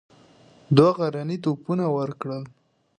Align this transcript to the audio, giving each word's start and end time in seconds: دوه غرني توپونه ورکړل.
دوه 0.75 0.91
غرني 0.97 1.37
توپونه 1.45 1.85
ورکړل. 1.97 2.43